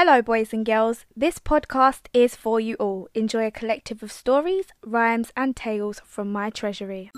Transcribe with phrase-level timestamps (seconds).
[0.00, 1.06] Hello, boys and girls.
[1.16, 3.08] This podcast is for you all.
[3.14, 7.10] Enjoy a collective of stories, rhymes, and tales from my treasury.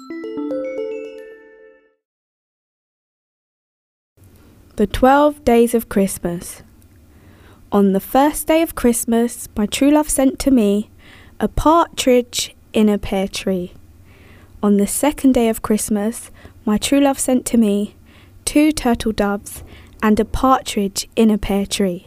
[4.77, 6.63] The Twelve Days of Christmas.
[7.71, 10.89] On the first day of Christmas, my true love sent to me
[11.39, 13.75] a partridge in a pear tree.
[14.63, 16.31] On the second day of Christmas,
[16.65, 17.95] my true love sent to me
[18.47, 19.65] two turtle doves
[20.03, 22.07] and a partridge in a pear tree.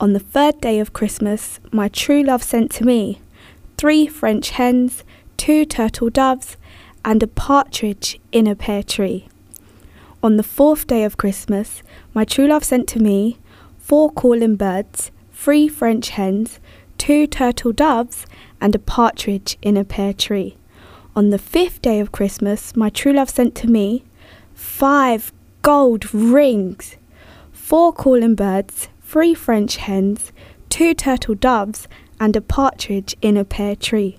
[0.00, 3.20] On the third day of Christmas, my true love sent to me
[3.76, 5.04] three French hens,
[5.36, 6.56] two turtle doves,
[7.04, 9.28] and a partridge in a pear tree.
[10.20, 13.38] On the fourth day of Christmas, my true love sent to me
[13.78, 16.58] four calling birds, three French hens,
[16.98, 18.26] two turtle doves,
[18.60, 20.56] and a partridge in a pear tree.
[21.14, 24.02] On the fifth day of Christmas, my true love sent to me
[24.54, 25.32] five
[25.62, 26.96] gold rings,
[27.52, 30.32] four calling birds, three French hens,
[30.68, 31.86] two turtle doves,
[32.18, 34.18] and a partridge in a pear tree.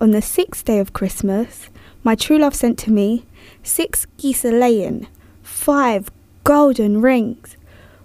[0.00, 1.70] On the sixth day of Christmas,
[2.02, 3.24] my true love sent to me
[3.62, 5.06] six geese a laying,
[5.44, 6.10] five
[6.42, 7.56] golden rings,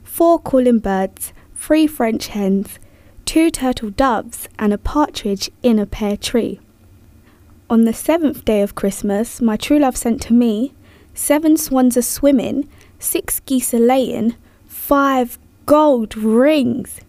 [0.04, 2.78] four calling birds, three French hens,
[3.26, 6.60] two turtle doves, and a partridge in a pear tree.
[7.72, 10.76] On the seventh day of Christmas, my true love sent to me
[11.16, 14.36] seven swans a swimming, six geese a laying,
[14.68, 17.02] five gold rings,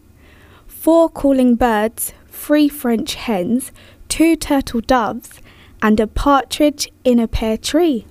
[0.67, 3.71] four calling birds, three French hens,
[4.09, 5.41] two turtle doves,
[5.81, 8.05] and a partridge in a pear tree.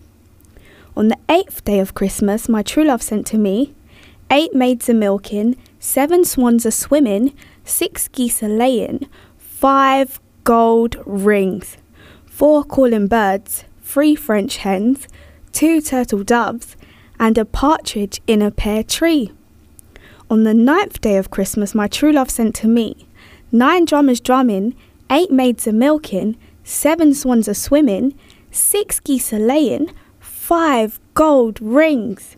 [0.96, 3.76] On the eighth day of Christmas, my true love sent to me
[4.32, 7.34] eight maids a milking, seven swans a swimming,
[7.66, 9.06] six geese a laying,
[9.38, 11.76] five gold rings,
[12.26, 15.10] four calling birds, three French hens,
[15.52, 16.78] two turtle doves,
[17.20, 19.34] and a partridge in a pear tree.
[20.30, 23.08] On the ninth day of Christmas, my true love sent to me.
[23.50, 24.76] Nine drummers drumming,
[25.10, 28.14] eight maids a milking, seven swans a swimming,
[28.52, 29.90] six geese a laying,
[30.20, 32.36] five gold rings,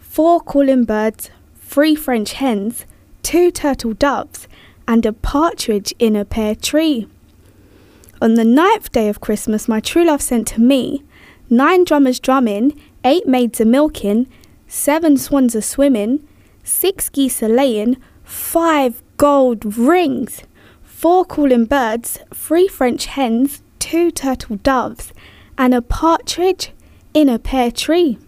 [0.00, 1.30] four calling birds,
[1.60, 2.86] three French hens,
[3.22, 4.48] two turtle doves,
[4.88, 7.06] and a partridge in a pear tree.
[8.20, 11.04] On the ninth day of Christmas, my true love sent to me.
[11.48, 14.26] Nine drummers drumming, eight maids a milking,
[14.66, 16.26] seven swans a swimming,
[16.62, 20.42] six geese a laying, five gold rings,
[20.82, 25.12] four calling birds, three French hens, two turtle doves,
[25.58, 26.72] and a partridge
[27.14, 28.18] in a pear tree.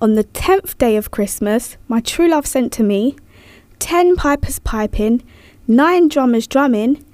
[0.00, 3.16] On the tenth day of Christmas, my true love sent to me
[3.78, 5.22] ten pipers piping,
[5.68, 7.04] nine drummers drumming,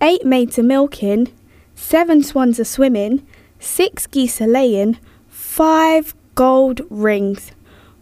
[0.00, 1.32] eight maids a milking,
[1.74, 3.26] seven swans a swimming,
[3.58, 4.98] six geese a laying,
[5.28, 7.52] five gold rings,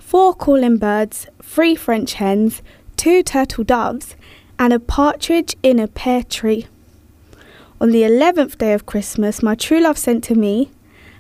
[0.06, 2.62] four calling birds, three French hens,
[2.97, 4.15] two turtle doves,
[4.56, 6.69] and a partridge in a pear tree.
[7.81, 10.71] On the eleventh day of Christmas, my true love sent to me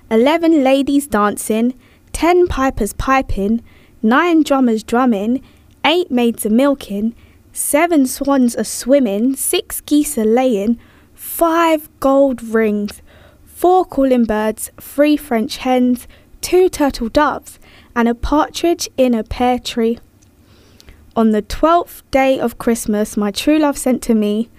[0.08, 1.74] eleven ladies dancing,
[2.12, 3.60] ten pipers piping,
[4.02, 5.42] nine drummers drumming,
[5.84, 7.12] eight maids a milking,
[7.52, 10.78] seven swans a swimming, six geese a laying,
[11.12, 13.02] five gold rings,
[13.44, 16.06] four calling birds, three French hens,
[16.40, 17.58] two turtle doves,
[17.96, 19.98] and a partridge in a pear tree.
[21.16, 24.50] On the twelfth day of Christmas, my true love sent to me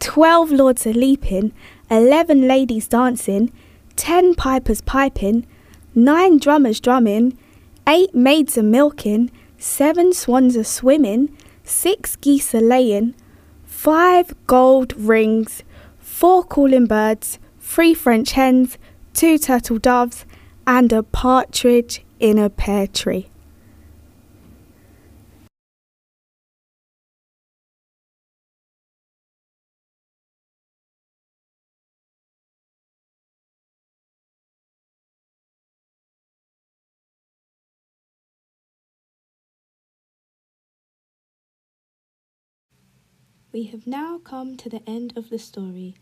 [0.00, 1.52] twelve lords a leaping,
[1.90, 3.52] eleven ladies dancing,
[3.96, 5.46] ten pipers piping,
[5.94, 7.36] nine drummers drumming,
[7.86, 13.14] eight maids a milking, seven swans a swimming, six geese a laying,
[13.66, 15.62] five gold rings,
[16.00, 18.78] four calling birds, three French hens,
[19.12, 20.24] two turtle doves,
[20.66, 23.28] and a partridge in a pear tree.
[43.52, 45.96] We have now come to the end of the story.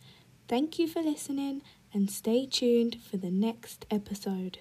[0.46, 1.62] Thank you for listening
[1.92, 4.58] and stay tuned for the next episode.